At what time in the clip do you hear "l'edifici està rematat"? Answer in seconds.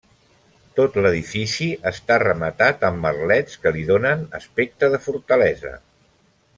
1.05-2.87